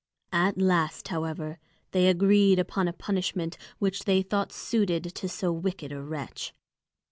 At 0.33 0.57
last, 0.57 1.09
however, 1.09 1.59
they 1.91 2.07
agreed 2.07 2.57
upon 2.57 2.87
a 2.87 2.91
punishment 2.91 3.55
which 3.77 4.05
they 4.05 4.23
thought 4.23 4.51
suited 4.51 5.03
to 5.13 5.29
so 5.29 5.51
wicked 5.51 5.91
a 5.91 6.01
wretch. 6.01 6.55